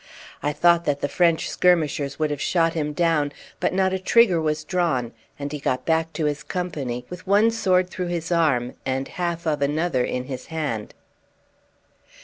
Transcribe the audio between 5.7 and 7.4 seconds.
back to his company with